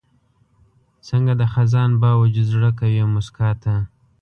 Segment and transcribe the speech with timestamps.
[1.07, 3.73] څنګه د خزان باوجود زړه کوي موسکا ته؟